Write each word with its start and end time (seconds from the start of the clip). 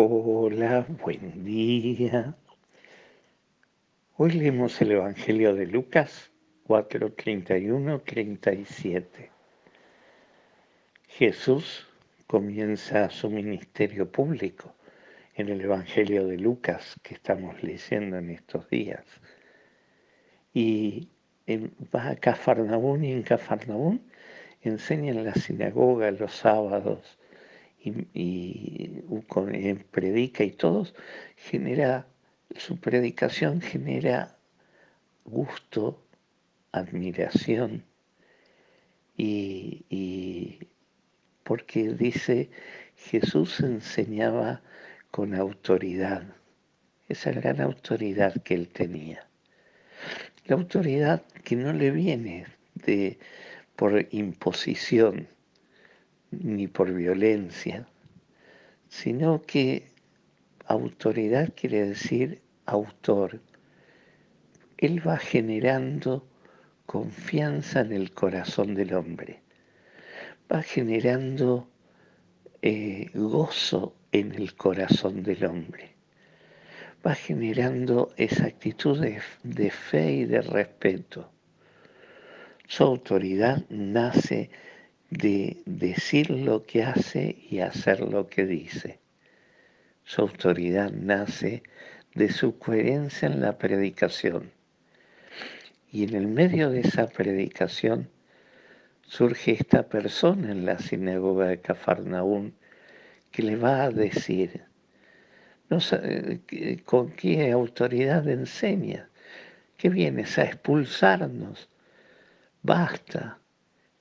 Hola, 0.00 0.86
buen 1.02 1.44
día. 1.44 2.36
Hoy 4.16 4.30
leemos 4.30 4.80
el 4.80 4.92
Evangelio 4.92 5.56
de 5.56 5.66
Lucas 5.66 6.30
4, 6.68 7.14
31, 7.14 8.02
37. 8.02 9.32
Jesús 11.08 11.88
comienza 12.28 13.10
su 13.10 13.28
ministerio 13.28 14.08
público 14.08 14.72
en 15.34 15.48
el 15.48 15.62
Evangelio 15.62 16.28
de 16.28 16.36
Lucas 16.38 16.94
que 17.02 17.14
estamos 17.14 17.60
leyendo 17.64 18.18
en 18.18 18.30
estos 18.30 18.70
días. 18.70 19.04
Y 20.54 21.08
va 21.92 22.10
a 22.10 22.14
Cafarnaún 22.14 23.04
y 23.04 23.10
en 23.10 23.24
Cafarnaún 23.24 24.08
enseña 24.62 25.10
en 25.10 25.24
la 25.24 25.34
sinagoga 25.34 26.08
los 26.12 26.34
sábados 26.34 27.18
y, 27.82 29.02
predica 29.90 30.44
y 30.44 30.50
todos, 30.50 30.94
genera, 31.36 32.06
su 32.56 32.78
predicación 32.78 33.60
genera 33.60 34.36
gusto, 35.24 36.02
admiración 36.72 37.84
y, 39.16 39.84
y 39.88 40.58
porque 41.42 41.94
dice 41.94 42.50
Jesús 42.96 43.60
enseñaba 43.60 44.62
con 45.10 45.34
autoridad, 45.34 46.22
esa 47.08 47.32
gran 47.32 47.60
autoridad 47.60 48.42
que 48.42 48.54
él 48.54 48.68
tenía. 48.68 49.26
La 50.46 50.56
autoridad 50.56 51.22
que 51.44 51.56
no 51.56 51.72
le 51.72 51.90
viene 51.90 52.46
de, 52.74 53.18
por 53.76 54.06
imposición, 54.10 55.28
ni 56.30 56.68
por 56.68 56.92
violencia, 56.92 57.86
sino 58.88 59.42
que 59.42 59.88
autoridad 60.66 61.52
quiere 61.54 61.88
decir 61.88 62.42
autor. 62.66 63.40
Él 64.76 65.06
va 65.06 65.16
generando 65.16 66.26
confianza 66.86 67.80
en 67.80 67.92
el 67.92 68.12
corazón 68.12 68.74
del 68.74 68.94
hombre, 68.94 69.42
va 70.50 70.62
generando 70.62 71.68
eh, 72.62 73.10
gozo 73.14 73.94
en 74.12 74.34
el 74.34 74.54
corazón 74.54 75.22
del 75.22 75.44
hombre, 75.44 75.94
va 77.06 77.14
generando 77.14 78.12
esa 78.16 78.46
actitud 78.46 79.04
de 79.42 79.70
fe 79.70 80.12
y 80.12 80.24
de 80.24 80.42
respeto. 80.42 81.30
Su 82.66 82.84
autoridad 82.84 83.64
nace 83.70 84.50
de 85.10 85.62
decir 85.64 86.30
lo 86.30 86.64
que 86.64 86.82
hace 86.82 87.36
y 87.50 87.60
hacer 87.60 88.00
lo 88.00 88.28
que 88.28 88.44
dice. 88.44 88.98
Su 90.04 90.22
autoridad 90.22 90.90
nace 90.90 91.62
de 92.14 92.30
su 92.30 92.58
coherencia 92.58 93.28
en 93.28 93.40
la 93.40 93.58
predicación. 93.58 94.50
Y 95.90 96.04
en 96.04 96.14
el 96.14 96.26
medio 96.26 96.70
de 96.70 96.80
esa 96.80 97.06
predicación 97.06 98.08
surge 99.02 99.52
esta 99.52 99.88
persona 99.88 100.52
en 100.52 100.66
la 100.66 100.78
sinagoga 100.78 101.46
de 101.46 101.60
Cafarnaún 101.60 102.54
que 103.30 103.42
le 103.42 103.56
va 103.56 103.84
a 103.84 103.90
decir, 103.90 104.64
no 105.70 105.78
¿con 106.84 107.10
qué 107.12 107.50
autoridad 107.50 108.28
enseña? 108.28 109.08
¿Qué 109.76 109.88
vienes 109.88 110.38
a 110.38 110.44
expulsarnos? 110.44 111.68
Basta, 112.62 113.38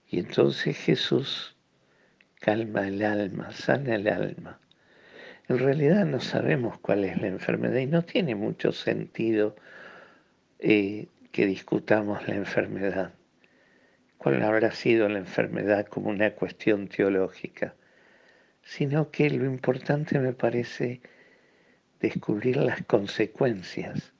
y 0.09 0.19
entonces 0.19 0.77
Jesús 0.77 1.55
calma 2.39 2.87
el 2.87 3.03
alma, 3.03 3.51
sana 3.51 3.95
el 3.95 4.07
alma. 4.07 4.59
En 5.49 5.59
realidad 5.59 6.05
no 6.05 6.19
sabemos 6.19 6.79
cuál 6.79 7.03
es 7.03 7.19
la 7.21 7.27
enfermedad 7.27 7.79
y 7.79 7.87
no 7.87 8.03
tiene 8.03 8.35
mucho 8.35 8.71
sentido 8.71 9.55
eh, 10.59 11.07
que 11.31 11.45
discutamos 11.45 12.27
la 12.27 12.35
enfermedad. 12.35 13.13
¿Cuál 14.17 14.41
habrá 14.43 14.71
sido 14.71 15.07
la 15.09 15.19
enfermedad 15.19 15.85
como 15.87 16.09
una 16.09 16.31
cuestión 16.31 16.87
teológica? 16.87 17.75
Sino 18.63 19.11
que 19.11 19.29
lo 19.29 19.45
importante 19.45 20.19
me 20.19 20.33
parece 20.33 21.01
descubrir 21.99 22.57
las 22.57 22.83
consecuencias. 22.83 24.13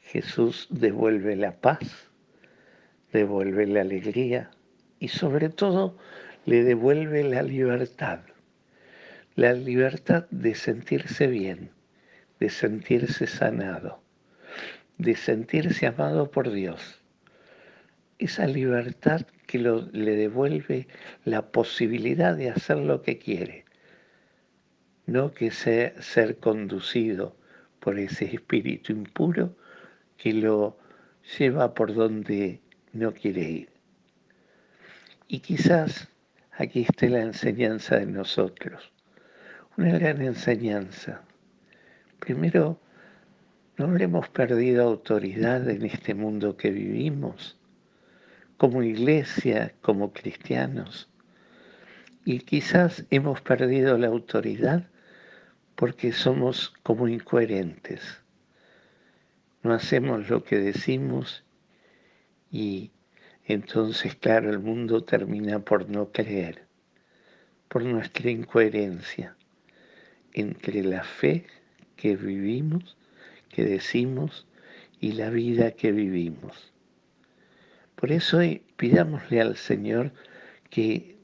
Jesús 0.00 0.66
devuelve 0.70 1.36
la 1.36 1.60
paz 1.60 2.09
devuelve 3.12 3.66
la 3.66 3.82
alegría 3.82 4.50
y 4.98 5.08
sobre 5.08 5.48
todo 5.48 5.96
le 6.46 6.64
devuelve 6.64 7.24
la 7.24 7.42
libertad. 7.42 8.20
La 9.34 9.52
libertad 9.52 10.26
de 10.30 10.54
sentirse 10.54 11.26
bien, 11.26 11.70
de 12.38 12.50
sentirse 12.50 13.26
sanado, 13.26 14.02
de 14.98 15.14
sentirse 15.14 15.86
amado 15.86 16.30
por 16.30 16.50
Dios. 16.50 17.00
Esa 18.18 18.46
libertad 18.46 19.22
que 19.46 19.58
le 19.58 20.16
devuelve 20.16 20.88
la 21.24 21.50
posibilidad 21.50 22.36
de 22.36 22.50
hacer 22.50 22.78
lo 22.78 23.02
que 23.02 23.18
quiere, 23.18 23.64
no 25.06 25.32
que 25.32 25.50
sea 25.50 26.00
ser 26.02 26.38
conducido 26.38 27.36
por 27.80 27.98
ese 27.98 28.26
espíritu 28.26 28.92
impuro 28.92 29.56
que 30.16 30.34
lo 30.34 30.78
lleva 31.38 31.74
por 31.74 31.94
donde 31.94 32.60
no 32.92 33.12
quiere 33.12 33.42
ir. 33.42 33.68
Y 35.28 35.40
quizás 35.40 36.08
aquí 36.50 36.82
esté 36.82 37.08
la 37.08 37.22
enseñanza 37.22 37.96
de 37.98 38.06
nosotros, 38.06 38.92
una 39.76 39.98
gran 39.98 40.20
enseñanza. 40.22 41.22
Primero, 42.18 42.80
no 43.76 43.86
habremos 43.86 44.28
perdido 44.28 44.82
autoridad 44.82 45.68
en 45.70 45.86
este 45.86 46.14
mundo 46.14 46.56
que 46.56 46.70
vivimos, 46.70 47.56
como 48.56 48.82
iglesia, 48.82 49.72
como 49.80 50.12
cristianos. 50.12 51.08
Y 52.24 52.40
quizás 52.40 53.06
hemos 53.10 53.40
perdido 53.40 53.96
la 53.96 54.08
autoridad 54.08 54.88
porque 55.76 56.12
somos 56.12 56.74
como 56.82 57.08
incoherentes. 57.08 58.20
No 59.62 59.72
hacemos 59.72 60.28
lo 60.28 60.44
que 60.44 60.58
decimos 60.58 61.44
y 62.50 62.90
entonces, 63.44 64.14
claro, 64.16 64.50
el 64.50 64.58
mundo 64.58 65.02
termina 65.02 65.60
por 65.60 65.88
no 65.88 66.12
creer, 66.12 66.66
por 67.68 67.84
nuestra 67.84 68.30
incoherencia 68.30 69.36
entre 70.32 70.82
la 70.82 71.02
fe 71.02 71.46
que 71.96 72.16
vivimos, 72.16 72.96
que 73.48 73.64
decimos, 73.64 74.46
y 75.00 75.12
la 75.12 75.30
vida 75.30 75.72
que 75.72 75.92
vivimos. 75.92 76.72
Por 77.96 78.12
eso 78.12 78.38
hoy 78.38 78.62
pidámosle 78.76 79.40
al 79.40 79.56
Señor 79.56 80.12
que 80.68 81.16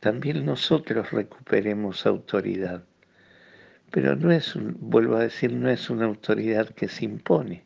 también 0.00 0.44
nosotros 0.44 1.10
recuperemos 1.10 2.06
autoridad. 2.06 2.84
Pero 3.90 4.16
no 4.16 4.32
es, 4.32 4.56
un, 4.56 4.76
vuelvo 4.80 5.16
a 5.16 5.22
decir, 5.22 5.52
no 5.52 5.68
es 5.68 5.90
una 5.90 6.06
autoridad 6.06 6.70
que 6.70 6.88
se 6.88 7.04
impone. 7.04 7.64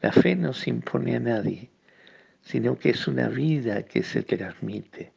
La 0.00 0.12
fe 0.12 0.36
no 0.36 0.52
se 0.52 0.70
impone 0.70 1.16
a 1.16 1.20
nadie 1.20 1.70
sino 2.44 2.78
que 2.78 2.90
es 2.90 3.08
una 3.08 3.28
vida 3.28 3.82
que 3.84 4.02
se 4.02 4.22
transmite. 4.22 5.12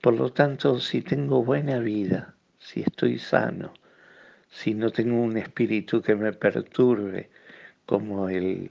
Por 0.00 0.14
lo 0.14 0.32
tanto, 0.32 0.78
si 0.78 1.02
tengo 1.02 1.42
buena 1.42 1.78
vida, 1.78 2.34
si 2.58 2.82
estoy 2.82 3.18
sano, 3.18 3.72
si 4.48 4.74
no 4.74 4.90
tengo 4.90 5.20
un 5.20 5.36
espíritu 5.36 6.02
que 6.02 6.14
me 6.14 6.32
perturbe, 6.32 7.30
como 7.86 8.28
el, 8.28 8.70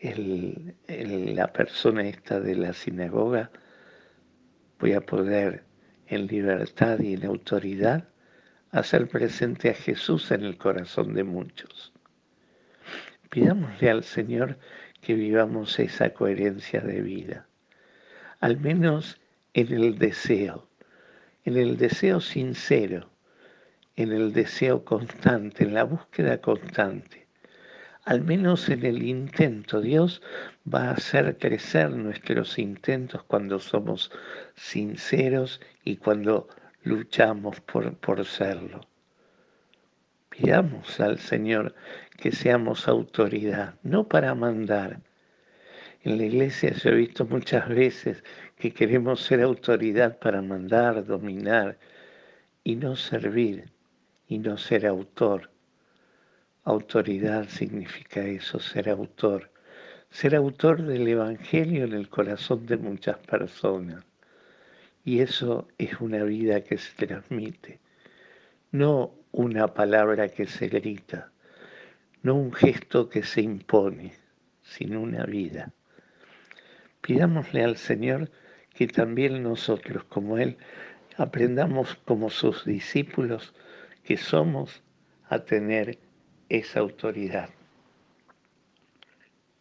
la 0.00 1.52
persona 1.52 2.02
esta 2.08 2.40
de 2.40 2.56
la 2.56 2.72
sinagoga, 2.72 3.50
voy 4.78 4.92
a 4.92 5.00
poder 5.00 5.64
en 6.06 6.26
libertad 6.26 6.98
y 7.00 7.14
en 7.14 7.26
autoridad 7.26 8.08
hacer 8.70 9.08
presente 9.08 9.70
a 9.70 9.74
Jesús 9.74 10.30
en 10.30 10.44
el 10.44 10.56
corazón 10.56 11.14
de 11.14 11.24
muchos. 11.24 11.92
Pidámosle 13.30 13.90
al 13.90 14.04
Señor 14.04 14.58
que 15.04 15.14
vivamos 15.14 15.78
esa 15.78 16.14
coherencia 16.14 16.80
de 16.80 17.02
vida, 17.02 17.46
al 18.40 18.58
menos 18.58 19.20
en 19.52 19.72
el 19.72 19.98
deseo, 19.98 20.66
en 21.44 21.58
el 21.58 21.76
deseo 21.76 22.20
sincero, 22.20 23.10
en 23.96 24.12
el 24.12 24.32
deseo 24.32 24.84
constante, 24.84 25.64
en 25.64 25.74
la 25.74 25.84
búsqueda 25.84 26.40
constante. 26.40 27.26
Al 28.06 28.22
menos 28.22 28.68
en 28.70 28.84
el 28.84 29.02
intento, 29.02 29.82
Dios 29.82 30.22
va 30.66 30.88
a 30.88 30.92
hacer 30.92 31.36
crecer 31.38 31.90
nuestros 31.90 32.58
intentos 32.58 33.22
cuando 33.24 33.58
somos 33.58 34.10
sinceros 34.56 35.60
y 35.84 35.96
cuando 35.96 36.48
luchamos 36.82 37.60
por, 37.60 37.94
por 37.98 38.24
serlo. 38.24 38.80
Pidamos 40.36 40.98
al 40.98 41.20
Señor 41.20 41.76
que 42.18 42.32
seamos 42.32 42.88
autoridad, 42.88 43.76
no 43.84 44.08
para 44.08 44.34
mandar. 44.34 44.98
En 46.02 46.18
la 46.18 46.24
iglesia 46.24 46.72
yo 46.72 46.90
he 46.90 46.94
visto 46.96 47.24
muchas 47.24 47.68
veces 47.68 48.24
que 48.56 48.72
queremos 48.72 49.22
ser 49.22 49.42
autoridad 49.42 50.18
para 50.18 50.42
mandar, 50.42 51.04
dominar 51.06 51.78
y 52.64 52.74
no 52.74 52.96
servir 52.96 53.70
y 54.26 54.38
no 54.38 54.58
ser 54.58 54.86
autor. 54.86 55.50
Autoridad 56.64 57.46
significa 57.48 58.24
eso, 58.24 58.58
ser 58.58 58.88
autor. 58.88 59.52
Ser 60.10 60.34
autor 60.34 60.82
del 60.82 61.06
Evangelio 61.06 61.84
en 61.84 61.92
el 61.92 62.08
corazón 62.08 62.66
de 62.66 62.76
muchas 62.76 63.18
personas. 63.18 64.04
Y 65.04 65.20
eso 65.20 65.68
es 65.78 66.00
una 66.00 66.24
vida 66.24 66.64
que 66.64 66.76
se 66.76 67.06
transmite, 67.06 67.78
no 68.72 69.23
una 69.36 69.74
palabra 69.74 70.28
que 70.28 70.46
se 70.46 70.68
grita, 70.68 71.32
no 72.22 72.36
un 72.36 72.52
gesto 72.52 73.08
que 73.08 73.24
se 73.24 73.42
impone, 73.42 74.14
sino 74.62 75.00
una 75.00 75.24
vida. 75.24 75.72
Pidámosle 77.00 77.64
al 77.64 77.76
Señor 77.76 78.30
que 78.74 78.86
también 78.86 79.42
nosotros, 79.42 80.04
como 80.04 80.38
Él, 80.38 80.56
aprendamos 81.16 81.96
como 82.04 82.30
sus 82.30 82.64
discípulos 82.64 83.54
que 84.04 84.16
somos 84.16 84.84
a 85.28 85.40
tener 85.40 85.98
esa 86.48 86.78
autoridad. 86.78 87.50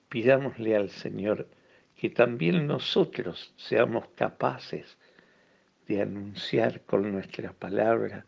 Pidámosle 0.09 0.75
al 0.75 0.91
Señor 0.91 1.47
que 1.95 2.11
también 2.11 2.67
nosotros 2.67 3.55
seamos 3.57 4.07
capaces 4.09 4.99
de 5.87 6.03
anunciar 6.03 6.81
con 6.81 7.11
nuestra 7.11 7.53
palabra 7.53 8.27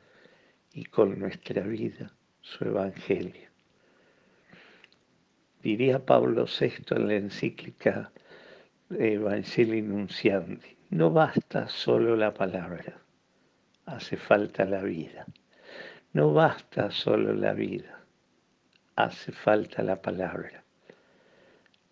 y 0.76 0.84
con 0.84 1.18
nuestra 1.18 1.62
vida 1.64 2.12
su 2.42 2.66
Evangelio. 2.66 3.50
Diría 5.64 6.06
Pablo 6.06 6.46
VI 6.46 6.96
en 6.96 7.08
la 7.08 7.16
encíclica 7.16 8.12
Evangelii 8.90 9.82
Nunciandi, 9.82 10.78
no 10.92 11.10
basta 11.12 11.68
solo 11.70 12.16
la 12.16 12.34
palabra, 12.34 13.02
hace 13.86 14.18
falta 14.18 14.66
la 14.66 14.82
vida. 14.84 15.26
No 16.14 16.34
basta 16.34 16.92
solo 16.92 17.34
la 17.34 17.54
vida, 17.54 18.02
hace 18.96 19.32
falta 19.32 19.82
la 19.82 20.02
palabra. 20.02 20.64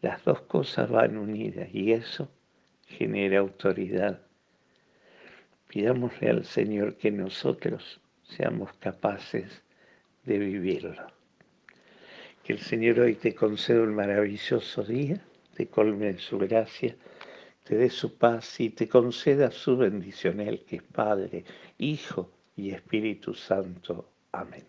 Las 0.01 0.24
dos 0.24 0.41
cosas 0.41 0.89
van 0.89 1.18
unidas 1.18 1.69
y 1.74 1.94
eso 1.94 2.29
genera 2.86 3.39
autoridad. 3.39 4.21
Pidámosle 5.68 6.29
al 6.29 6.45
Señor 6.45 6.95
que 6.95 7.12
nosotros 7.12 8.02
seamos 8.23 8.73
capaces 8.73 9.63
de 10.23 10.37
vivirlo. 10.37 11.07
Que 12.43 12.53
el 12.53 12.59
Señor 12.59 12.99
hoy 12.99 13.15
te 13.15 13.33
conceda 13.33 13.81
un 13.81 13.95
maravilloso 13.95 14.83
día, 14.83 15.21
te 15.55 15.67
colme 15.67 16.09
en 16.09 16.19
su 16.19 16.37
gracia, 16.37 16.95
te 17.63 17.75
dé 17.75 17.89
su 17.89 18.17
paz 18.17 18.59
y 18.59 18.69
te 18.71 18.87
conceda 18.89 19.49
su 19.51 19.77
bendición, 19.77 20.41
Él 20.41 20.65
que 20.67 20.77
es 20.77 20.83
Padre, 20.83 21.45
Hijo 21.77 22.29
y 22.57 22.71
Espíritu 22.71 23.33
Santo. 23.33 24.09
Amén. 24.31 24.61